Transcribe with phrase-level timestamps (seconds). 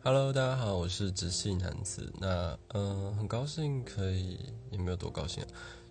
[0.00, 2.10] Hello，大家好，我是直系男子。
[2.20, 4.38] 那嗯，很高兴可以，
[4.70, 5.44] 也没有多高兴，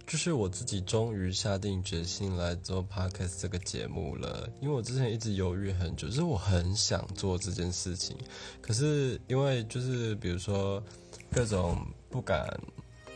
[0.07, 4.49] 就是我自己终于下定决心来做 Podcast 这个节目了。
[4.61, 8.17] 因为我之前一直犹豫很久，就是我很想做这件事情，
[8.61, 10.81] 可是因为就是比如说
[11.29, 12.47] 各种不敢。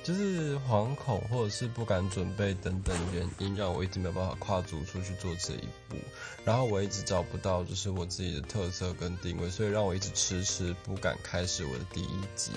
[0.04, 5.96] 就是惶恐，或者是不敢准备等等原因，让我一直没有办法跨足出去做这一步。
[6.44, 12.52] 然后我一直找不到就是我自己的特色跟定位，所以让我一直迟迟不敢开始我的第一集。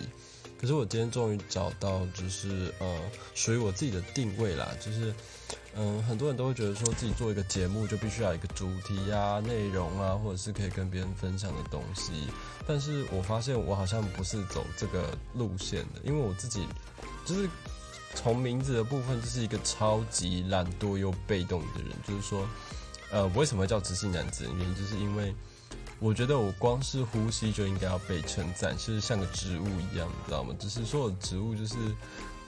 [0.58, 2.98] 可是我今天终于找到，就是呃
[3.34, 4.70] 属于我自己的定位啦。
[4.80, 5.12] 就是
[5.74, 12.12] 嗯，很多人都会觉得说自己做一个节目就必须要一个主题啊、内容啊，或者是可以跟别人分享的东西。
[12.66, 16.66] 但是我发现我好像不是走这个路线的，因为我自己。
[17.24, 17.48] 就是
[18.14, 21.90] 从名字的部分，就是一个超级懒惰又被动的人。
[22.06, 22.46] 就是说，
[23.10, 24.44] 呃，为什么叫直性男子？
[24.56, 25.34] 原因就是因为
[26.00, 30.54] 我觉得我光是呼吸就应该要被称赞，是像个植物一样，你知道吗？
[30.58, 31.74] 只是说植物就是，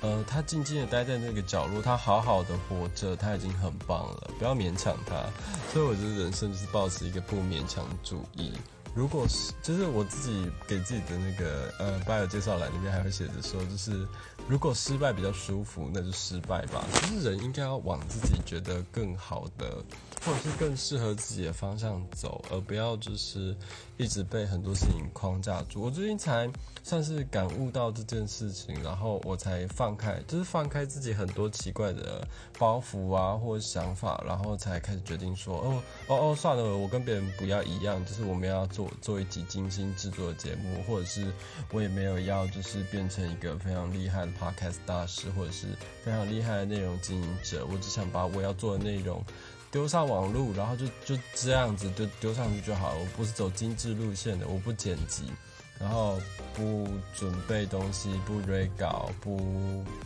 [0.02, 5.14] 呃，它静静的待在那个角落，它好好的活着，它已经很棒了，不要勉强它。
[5.72, 8.52] 所以我觉得人生就是保持一个不勉强主义。
[8.96, 14.08] 如果是，就是我自己给自己的那个呃 bio 介绍栏里面还会写着说，就是
[14.48, 16.82] 如果失败比较舒服，那就失败吧。
[17.02, 19.84] 就是人应该要往自己觉得更好的。
[20.24, 23.54] 或者是更适合自己的方向走，而不要就是
[23.96, 25.82] 一直被很多事情框架住。
[25.82, 26.50] 我最近才
[26.82, 32.26] 算是感悟到这件事情，然后我才放开，就是放开自己很多奇怪的
[32.58, 41.32] 包袱啊，或者想法，然后才开始决定说，哦哦哦，算了，我跟别人不要一样，就是我们要做做一集精心制作的节目，或者是
[41.72, 45.66] 我也没有要就是变成一个非常厉害的 podcast 大师，或者是
[46.04, 49.24] 非常厉害的内容经营者，我只想把我要做的内容。
[49.70, 52.98] 丢上网路，然后就就这样子就丢上去就好了。
[52.98, 55.24] 我不是走精致路线的，我不剪辑。
[55.78, 56.18] 然后
[56.54, 59.36] 不准备东西，不 re 稿，不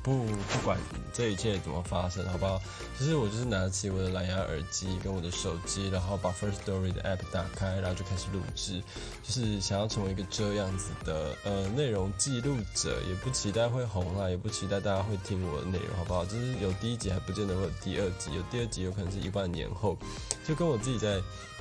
[0.02, 0.76] 不不管
[1.12, 2.60] 这一切怎么发生，好不好？
[2.98, 8.82] 其实我就是拿起我的蓝牙耳机跟我的手机，然后把 First Story 的 app 打开，然后就开始录制，
[9.22, 16.24] 就是想要成为一个这样子的呃内容记录者，也不期待会红啊，也不期待大家会听我的内容，好不好？
[16.24, 19.96] 就是有第一集还不见得会有第二集，有第二集有可能是一万年后，
[20.44, 21.20] 就跟我自己在。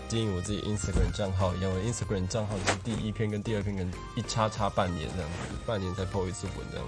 [0.10, 5.38] 经营我自己 Instagram 账号一样，我 Instagram 账号是第一篇跟第二篇跟一叉叉半年这样子，
[5.68, 6.88] 半年才 po 一次文这样，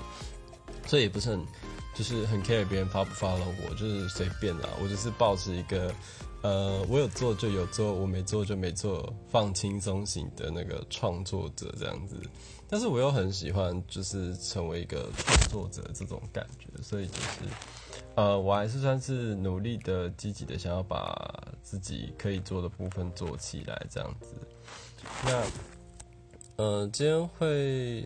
[0.87, 1.45] 所以也不是很
[1.93, 5.93] 就是很 care 别人发不发了我，就是随便啦，我就是保持一个
[6.41, 12.15] 呃我有做就有做，我没做就没做，放轻松型的那个创作者这样子，
[12.67, 17.21] 但是我又很喜欢就是成为一个创作者这种感觉，所以就是。
[18.15, 24.35] 呃，我还是算是努力的、积极的，想要把自己可以做的部分做起来，这样子。
[25.25, 28.05] 那，呃，今天会，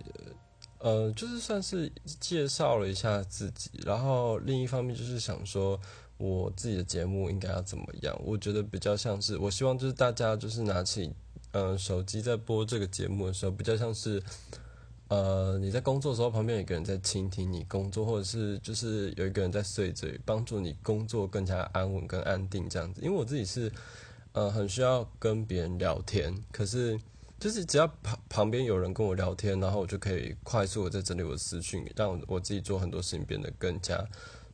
[0.78, 5.80] 呃，就是算是介绍了一下自己，然后另一方面就是想说，
[6.18, 8.16] 我自己的节目应该要怎么样？
[8.24, 11.12] 我觉得比较像是，我希望就是大家就是拿起，
[11.52, 14.22] 嗯，手机在播这个节目的时候，比较像是。
[15.08, 23.02] 呃，你在工作的时候，旁边有一个人在倾听你工作，或者是就是有一个人在碎嘴，帮助你工作更加安稳、跟安定这样子。
[23.02, 23.72] 因为我自己是，
[24.34, 27.00] 呃，很需要跟别人聊天，可是
[27.40, 34.04] 就是只要旁旁边有人跟我聊天，然后我就可以快速的在整理我的思绪，让我自己做很多事情变得更加。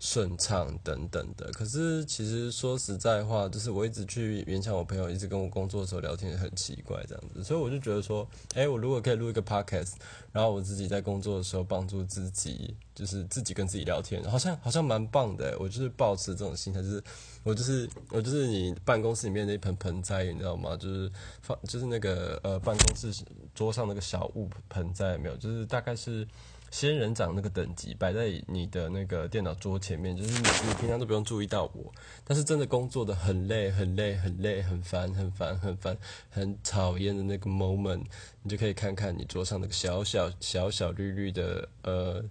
[0.03, 9.91] 顺畅等等的，可是其实说实在话，就是我一直去勉强我朋友，一直跟我工作的时候聊天很奇怪这样子，所以我就觉得说，哎，我如果可以录一个 podcast，
[10.31, 15.55] 然后我自己在工作的时候帮助自己，就是自己跟自己聊天，好像好像蛮棒的。
[15.59, 17.03] 我就是保持这种心态，就是
[17.43, 20.75] 我就是我就是你办公室里面那盆盆栽，你知道吗？
[20.75, 21.11] 就是
[21.43, 23.23] 放就是那个呃办公室
[23.53, 26.27] 桌上那个小物盆栽没有，就是大概是。
[26.71, 31.93] 仙人掌那个等级摆在你的那个电脑桌前面，就是你你平常都不用注意到我，
[32.23, 35.97] 但是真的工作的很累很累很累很烦很烦很烦
[36.29, 38.03] 很讨厌的那个 moment，
[38.41, 42.23] 你就可以看看你桌上那个小小小小绿绿的呃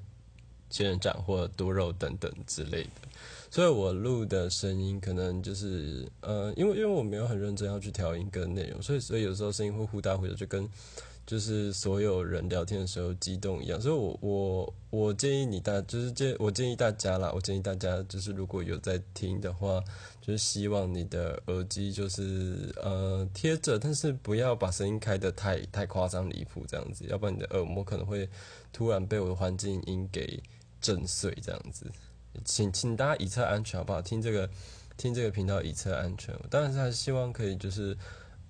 [0.70, 2.90] 仙人掌或多肉等等之类的，
[3.50, 10.66] 所以我录的声音可能就是呃因为因为我没有很认真要去调音跟内容，所以所以有时候声音会忽大忽小，就跟。
[11.30, 19.80] 就是所有人聊天的时候激动一样，所以我我我建议你大，就是建我建议大家啦，我建议大家就是如果有在听的话，
[20.20, 28.28] 就是希望你的耳机就是呃贴着，但是不要把声音开得太太夸张离谱这样子，要不然你的耳膜可能会
[28.72, 30.42] 突然被我的环境音给
[30.80, 31.86] 震碎这样子。
[32.44, 34.02] 请请大家以测安全好不好？
[34.02, 34.50] 听这个
[34.96, 37.96] 听这个频道以测安全，当然是还是希望可以就是。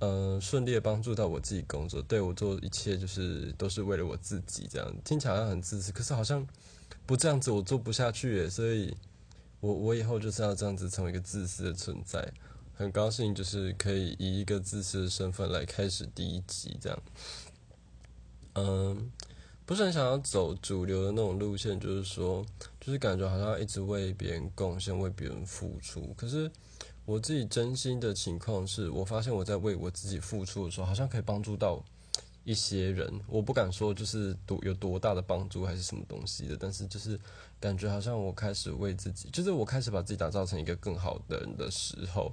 [0.01, 6.45] 呃顺利帮助到我自己工作，对我做一切就是都是为了我自己，这样听起来很自私，可是好像
[7.07, 8.97] 不这样子我做不下去，所以
[9.61, 12.33] 我我以后就是要这样子成为一个自私的存在。
[12.75, 17.03] 很高兴就是可以以一个自私的身份来开始第一集这样，
[18.55, 19.13] 嗯。
[19.67, 22.45] 不是很想要走主流的那种路线，就是说，
[22.81, 26.13] 就是感觉好像一直为别人贡献、为别人付出。
[26.17, 26.51] 可是
[27.11, 31.83] 我自己真心的情况是，我发现我在为我自己付出的时候，好像可以帮助到
[32.45, 33.13] 一些人。
[33.27, 37.19] 我不敢说就是多有多大的帮助还是什么东西的，但是就是
[37.59, 42.31] 感觉好像我开始为自己，就是我开始把自己打造成一个更好的人的时候。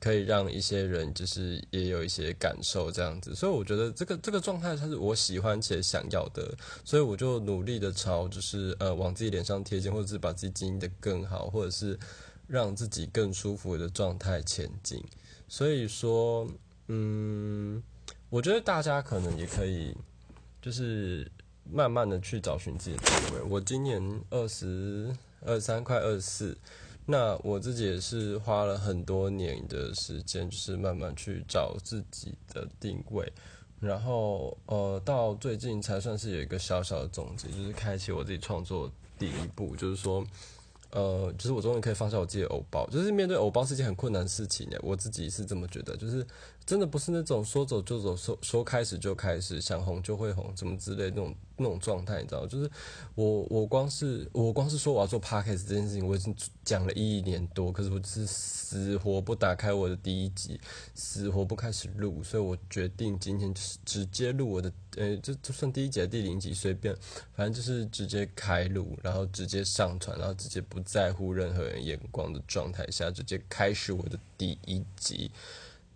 [0.00, 11.98] 可以让一些人就是也有一些感受这样子，所以我觉得这个这个状态它是我喜欢且想要的，所以我就努力的朝就是呃往自己脸上贴金，或者是把自己经营的更好，或者是
[12.48, 15.00] 让自己更舒服的状态前进。
[15.46, 16.48] 所以说，
[16.88, 17.80] 嗯，
[18.28, 19.94] 我觉得大家可能也可以
[20.60, 21.30] 就是
[21.70, 23.42] 慢慢的去找寻自己的定位。
[23.42, 25.14] 我今年二十
[25.46, 26.58] 二三，快二十四。
[27.10, 33.32] 那我自己也是花了很多年的时间，就是慢慢去找自己的定位，
[33.80, 40.22] 然后呃，到最近才算是有一个小小的总结，就是开启我自己创作第一步，就是说，
[40.90, 46.26] 呃，就是我终于可以放下我自己的偶包，就是面对偶包是件很困难的事情呢，我自己是这么觉得，就是。
[46.66, 52.70] 真的不是那种说走就走，说说开始就开始，想红就会红，什么之类那种那种状态，你知道就是
[53.14, 56.34] 我我光是我光是说我要做 podcast 这件事情，我已经
[56.64, 60.60] 讲了一年多，可是我只是死活不打开我的第一集，
[60.94, 66.94] 死活不开始录，所以我决定今天就是直接录我的，呃，就就算第一集第零集随便，
[67.34, 75.30] 反正就是直接开录，然后直接上传，然后直接不在乎任何人眼光的状态下，直接开始我的第一集。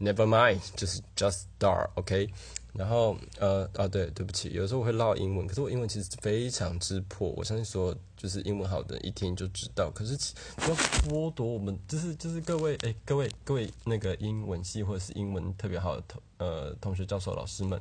[0.00, 2.28] Never mind，就是 just start，OK。
[2.72, 7.28] 然后呃啊对，对不起，有时候我会唠英文，可是我英文其实非常之破。
[7.36, 9.90] 我相信说就是英文好的一听就知道。
[9.94, 10.16] 可是
[10.56, 17.80] 不要剥夺我们，就是就是各位哎各位各位那个英文系或者是英文特别好的同呃同学教授老师们，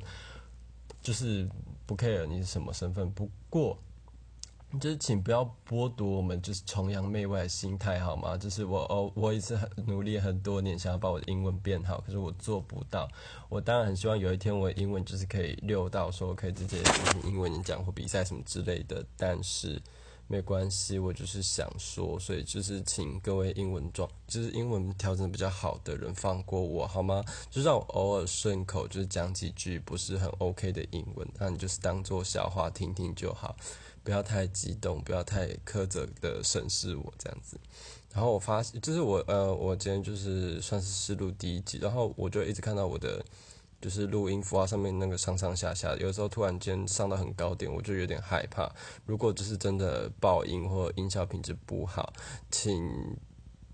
[1.00, 1.48] 就是
[1.86, 3.10] 不 care 你是什么身份。
[3.12, 3.78] 不过。
[4.80, 8.36] 就是请不要剥夺我们就是崇洋媚外的心态好吗？
[8.36, 13.08] 就是我哦，我也是很努力很多年，想要把我的英文变好，可是我做不到。
[13.48, 19.80] 我当然很希望有一天我的英文就是可以溜到说我可以直接进行英文演讲或比赛什么之类的，但是
[20.26, 27.22] 没关系，我就是想说，所以就是请各位英文状，就是英文调整比较好的人放过我好吗？
[27.50, 33.54] 就让我偶尔顺口就是讲几句不是很 OK 的英文，那你就是当做笑话听听就好。
[34.04, 37.56] 不要太激动，不要太苛责的审视我这样子。
[38.12, 43.24] 然后我发现，就是我呃，我今天就是算是试录第一集，然后我就一直看到我的
[43.80, 48.70] 就是录音符号上面那个上上下下，有时候突然间上到很高点，我就有点害怕。
[49.06, 52.12] 如果就是真的爆音或音效品质不好，
[52.50, 53.16] 请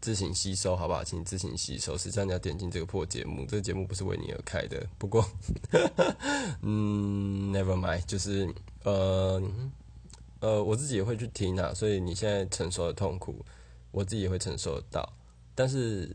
[0.00, 1.02] 自行吸收，好不好？
[1.02, 1.98] 请自行吸收。
[1.98, 4.86] 实际上你要点进这个破节目，这个节目不是为你而开的。
[4.98, 5.28] 不过，
[6.62, 8.54] 嗯，Never mind，就是
[8.84, 9.42] 呃。
[10.40, 13.44] 呃，我自己也会去听啊，所以你现在承受的痛苦，
[13.90, 15.12] 我自己也会承受得到。
[15.54, 16.14] 但是，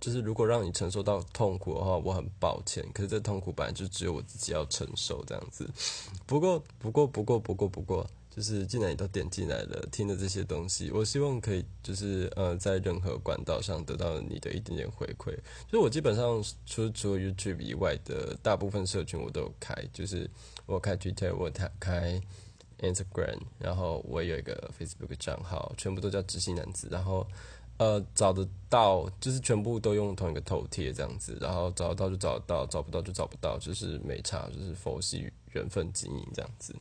[0.00, 2.84] 就是如果让你承受到痛苦的话，我很抱歉。
[2.92, 5.70] 可是这痛苦本来就只有我自己要承受这样子。
[6.26, 15.30] 不过，不过，不过，不过，不过，就是既然你都点进来了，听的这些东西，我希望可以就是呃，在任何管道上得到你的一点点回馈。
[15.66, 20.28] 就是我基本上除除了 YouTube 以外的大部分社群我都有开，就是
[20.66, 21.48] 我开 Twitter，我
[21.78, 22.20] 开。
[22.80, 27.26] Instagram，然后我有一个 Facebook 账号，全部都叫知心男子，然后
[27.78, 36.74] 呃找得到，就是全部都用同一个头贴这样子，然后找得到就找得到，找不到就找不到，就是没差，就是佛系缘分经营这样子。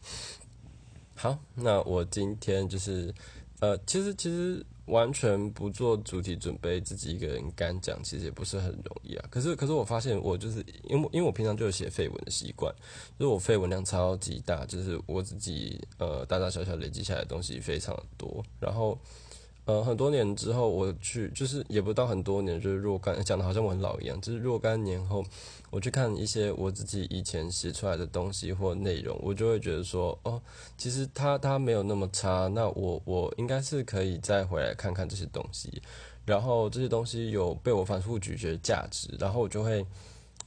[1.16, 3.14] 好，那我今天就是
[3.60, 4.66] 呃，其实其实。
[4.90, 9.26] 完全不做主题准备，自己一个人干讲，其实也不是很容易啊。
[9.30, 12.74] 可是，可是我发现，我就是因为因为我平常就有写废文的习惯，
[13.20, 18.98] 就是我废文量超级大，就是我自己呃大大小小累积下来的东西非常的多，然后。
[19.70, 25.24] 呃，很多年之后，我去就是也不到很多年，就是若干讲的好像我很老一样，就是若干年后，
[25.70, 30.42] 我去看一些我自己以前写出来的东西或内容，我就会觉得说，哦，
[30.76, 35.80] 其实它它没有那么差，那我我应该是可以再回来看看这些东西，
[36.26, 39.86] 然后这些东西有被我反复咀嚼的价值，然后我就会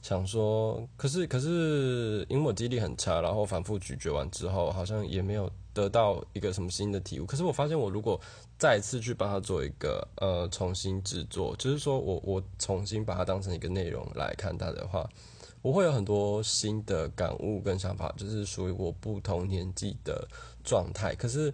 [0.01, 8.19] 想说，可是可是因为我记忆力很差，然后反复咀嚼完之后，好像也没有得到一个什么新的体悟，可是我发现我如果
[8.57, 15.09] 再次去帮他做一个呃重新制作，就是说我我重新把它当成一个内容来看它的话，
[15.61, 20.27] 我会有很多新的感悟跟想法，就是属于我不同年纪的
[20.63, 21.15] 状态。
[21.15, 21.51] 可是，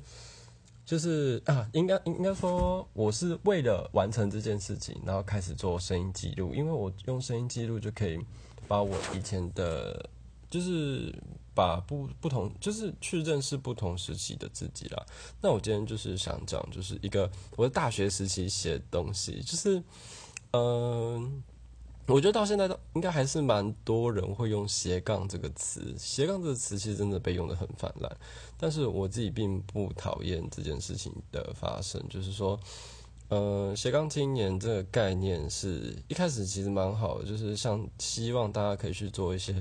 [0.86, 8.20] 就是啊，应该应该说，我是为了完成这件事情，然后开始做声音记录，因为我用声音记录就可以
[8.68, 10.10] 把我以前的，
[10.50, 11.14] 就是
[11.60, 15.06] 把不不同，就是去认识不同时期的自己啦。
[15.42, 19.84] 那我今天就是想讲，就是一个我的大学时期写东西，就是
[20.52, 21.44] 嗯。
[22.12, 28.12] 我觉得到现在都应该还是蛮多人会用斜杠这个词，斜杠这个词其实真的被用的很泛滥，
[28.58, 32.60] 但是我自己并不讨厌这件事情的发生，就是说，
[33.28, 39.54] 呃，斜杠青年这个概念是一开始其实蛮好的，就是像希望大家可以去做一些。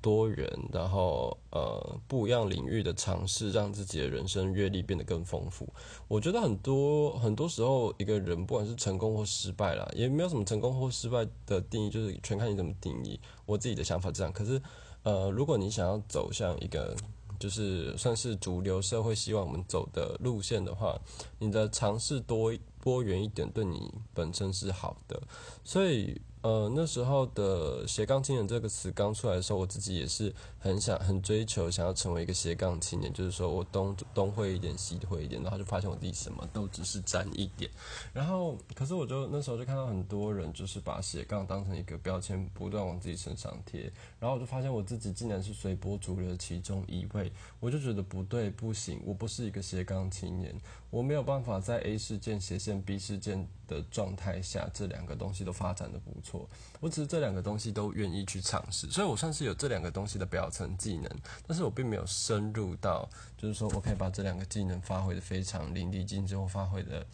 [0.00, 5.68] 多元，然后呃不一样领域的尝试，让自己的人生阅历变得更丰富。
[6.06, 13.18] 我觉得很多很多时候，一个人不管是成功或失败啦，也没有什么成功或失败的定义，就是全看你怎么定义。
[13.44, 14.32] 我自己的想法这样。
[14.32, 14.60] 可是
[15.02, 16.94] 呃，如果你想要走向一个
[17.38, 20.98] 就是算是主流社会希望我们走的路线的话，
[21.38, 22.52] 你的尝试多
[22.82, 25.20] 多元一点，对你本身是好的。
[25.64, 26.20] 所以。
[26.42, 37.68] 呃，那时候的斜杠青年这个词刚出来的时候，我自己也是很想、很追求，想要成为一个斜杠青年，就是说我东东会一点，西会一点，然后就发现我自己什么都只是沾一点。
[38.12, 43.92] 然后，可是我就那时候就看到很多人就是把斜杠当成一个标签，不断往自己身上贴。
[44.20, 50.54] 然后我就发现我自己竟然是随波逐流其中一位，我就觉得不对，不行，我不是一个斜杠青年，
[50.90, 56.48] 我没有办法在 A 事件斜线 B 事件的状态下，这两个东西都发展的不错。
[56.80, 61.08] 我只是这两个东西都愿意去尝试，所以我算是有这两个东西的表层技能，
[61.46, 67.06] 但是我并没有深入到，就是说我可以把这两个技能发挥的非常淋漓尽致，或发挥的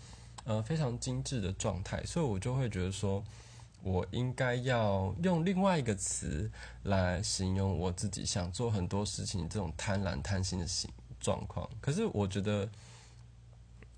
[0.45, 3.23] 呃非常精致的状态，所以我就会觉得说，
[3.83, 6.51] 我应该要用另外一个词
[6.85, 11.69] 来形容我自己想做很多事情这种贪婪贪心的形状况。
[11.81, 12.69] 可是我觉得，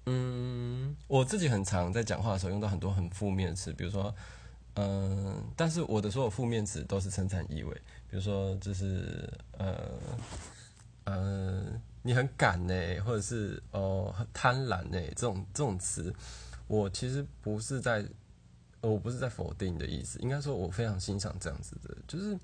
[0.06, 4.14] 嗯，我自己很常在讲话的时候用到很多很负面的词，比如说。
[4.78, 7.72] 嗯，但是我的所有负面词都是称赞意味，
[8.10, 9.90] 比如说就是呃
[11.04, 11.64] 呃，
[12.02, 16.14] 你很敢呢，或者是哦贪婪呢，这种这种词，
[16.66, 18.04] 我其实不是在，
[18.82, 22.38] 我不是在否定的意思，应该说我非常欣赏这样子的，就是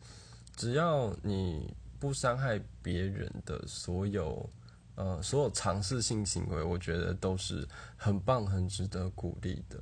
[0.56, 4.48] 只要你不伤害别人的所有
[4.94, 9.78] 呃所有尝试性行为，我觉得都是很棒、很值得鼓励的。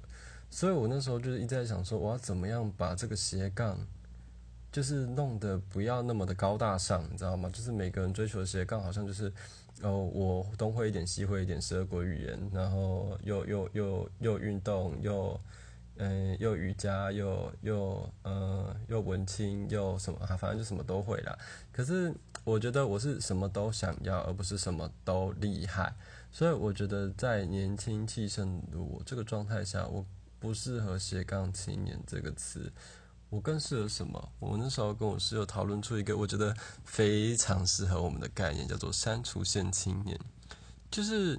[0.50, 3.78] 所以我那时候就是一直在想说，我要怎么样把这个斜杠，
[4.72, 7.48] 就是弄得不要那么的高大上，你知道吗？
[7.50, 9.32] 就是每个人追求的斜杠，好像就是，
[9.82, 15.40] 哦，我东会一点，西会一点，十二国语言，然后又又又又运动，又
[16.00, 21.38] 嗯又瑜伽，又又呃又文青，又什么，反正就什么都会啦。
[21.70, 25.94] 可是我觉得我是什么都想要，而不是什么都厉害。
[26.32, 30.04] 所以我觉得在年轻气盛的我这个状态下，我。
[30.40, 32.72] 不适合斜杠青年这个词，
[33.28, 34.32] 我更适合什么？
[34.38, 40.18] 我那时候跟我室友讨论出一个我觉得非常适合我们的概念，叫做删除线青年。
[40.90, 41.38] 就是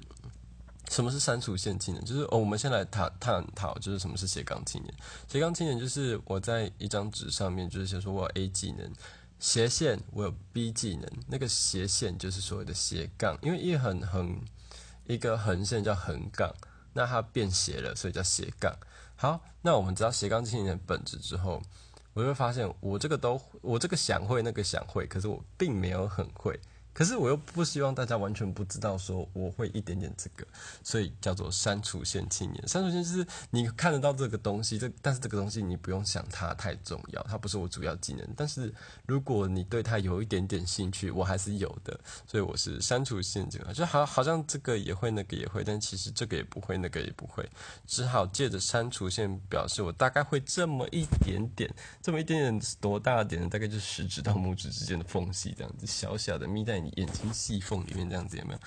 [0.92, 2.04] 什么是删除线青年？
[2.04, 4.94] 就是哦，我们先来探探讨，就是什么是斜杠青年？
[5.26, 8.92] 斜杠青年就是我在一张纸上面，就是写说我有 A 技能，
[9.38, 14.38] 斜线我有 B 技能，那个斜线就是所谓的斜杠，因为一横横
[15.06, 16.54] 一个横线叫横杠，
[16.92, 18.76] 那它变斜了，所以叫斜杠。
[19.16, 21.62] 好，那我们知道斜杠青年的本质之后，
[22.12, 26.60] 我就会发现我这个都我这个想会那个想会，可是我并没有很会。
[26.94, 30.46] 可是我又不希望大家完全不知道说我会一点点这个，
[30.84, 32.68] 所以叫做删除线青年。
[32.68, 38.28] 删除线就是你看得到这个东西，这但是这个东西你不用想它太重要，它不是我主要技能。
[38.36, 38.70] 但是
[39.06, 41.98] 如果你对它有一点点兴趣，我还是有的。
[42.26, 47.48] 所以我是删除线这个，就好好像这个也会，那个也会，但其实这个也不会，那个也不会，
[47.86, 53.48] 只好借着删除线表示我大概会这么一点点，这么一点点多大点？
[53.48, 56.81] 大概就是食指到拇指之间的缝隙这样子，小小的眯在。
[56.96, 58.58] 眼睛细缝里面这样子有没有？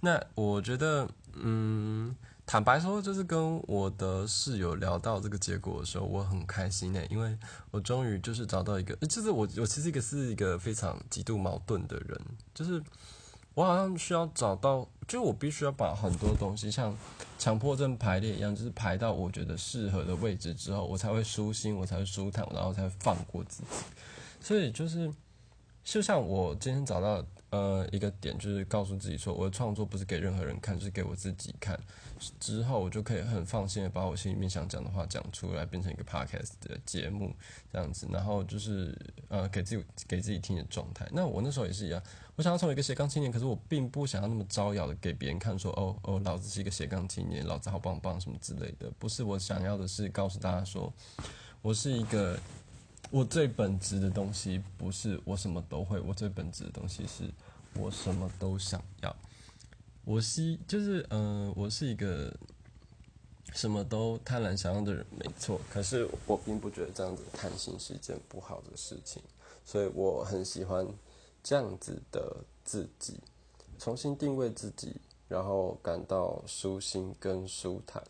[0.00, 2.14] 那我觉得，嗯，
[2.46, 7.36] 坦白说，就是跟我的室友聊到这个结果的时候，我很开心呢，因为
[7.70, 12.20] 我终于就是找到一个，就是我我其实一个是一个非常极度矛盾的人，
[12.54, 12.82] 就是
[13.54, 16.96] 我好像需要找到，就我必须要把很多东西像
[17.38, 23.68] 强迫症排列一样，就是排到我觉得适合的位置之后，我才会舒心，我才会舒坦，然后才会放过自己。
[24.40, 25.12] 所以就是。
[25.82, 31.78] 就像我今天找到呃一个点，就是告诉自己说，我的创作不是给任何人看，就是给我自己看。
[32.38, 37.34] 之后我就可以很放心的把我心里面想讲的话讲出来，变成一个 podcast 的节目
[37.72, 38.06] 这样子。
[38.12, 38.96] 然后就是
[39.28, 41.08] 呃给自己给自己听的状态。
[41.12, 42.02] 那我那时候也是一样，
[42.36, 48.90] 我想要成为一个斜杠青年，可是我并不想要那么招摇的给别人看，说哦哦，老子是一个斜杠青年，老子好棒棒什么之类的。
[48.98, 50.92] 不是我想要的是告诉大家说，
[51.62, 52.38] 我是一个。
[53.10, 57.24] 我最本质的东西不是我什么都会，我最本质的东西是
[57.74, 59.14] 我什么都想要。
[60.04, 62.32] 我希就是嗯，我是一个
[63.52, 65.60] 什么都贪婪想要的人，没错。
[65.68, 69.20] 可是我并不觉得这样子贪心是一件不好的事情，
[69.64, 70.86] 所以我很喜欢
[71.42, 73.18] 这样子的自己，
[73.78, 78.02] 重新定位自己，然后感到舒心跟舒坦。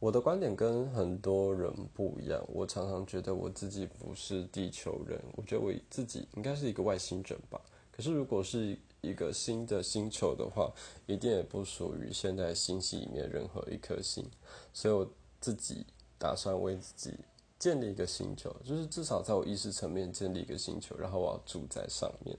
[0.00, 7.60] 我的观点跟很多人不一样，我常常觉得我自己不是地球人，我觉得我自己应该是一个外星人吧。
[7.90, 10.72] 可是如果是一个新的星球的话，
[11.06, 14.24] 一定也不属于现在星系里面任何一颗星，
[14.72, 15.84] 所以我自己
[16.16, 17.18] 打算为自己
[17.58, 22.38] 建立一个星球，就是至少在我意识层面建立一个星球，然后我要住在上面。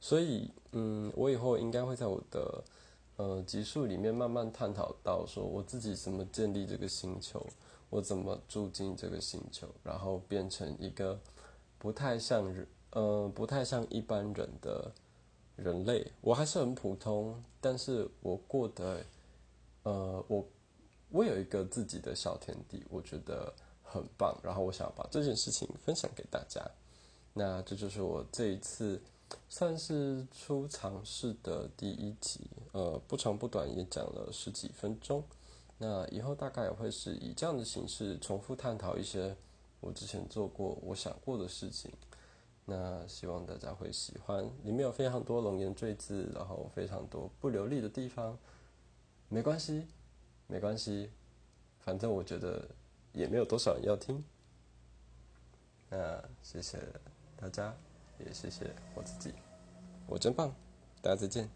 [0.00, 2.64] 所以，嗯，我以后应该会在我的。
[3.16, 7.46] 呃，集数里面慢慢探讨到说，我自己怎么建立这个星球，
[7.88, 11.16] 我怎么住进这个星球，然后变成一个
[11.78, 14.90] 不太像人，呃，不太像一般人的
[15.54, 16.10] 人类。
[16.22, 19.00] 我还是很普通，但是我过得，
[19.84, 20.44] 呃，我
[21.10, 23.54] 我有一个自己的小天地，我觉得
[23.84, 24.36] 很棒。
[24.42, 26.60] 然后我想把这件事情分享给大家。
[27.32, 29.00] 那这就是我这一次。
[29.48, 32.40] 算是初尝试的第一集，
[32.72, 35.22] 呃，不长不短，也讲了十几分钟。
[35.78, 39.36] 那以后大概也会是以这样的形式重复探讨一些
[39.80, 41.90] 我之前做过、我想过的事情。
[42.64, 48.38] 那希望大家会喜欢，里面有非常多龙言赘字，然后非常多不流利的地方，
[49.28, 49.86] 没关系，
[50.46, 51.10] 没关系，
[51.80, 52.66] 反正我觉得
[53.12, 54.24] 也没有多少人要听。
[55.90, 56.78] 那谢谢
[57.36, 57.76] 大家。
[58.18, 59.34] 也谢谢我自己，
[60.06, 60.54] 我真棒，
[61.00, 61.48] 大家再见。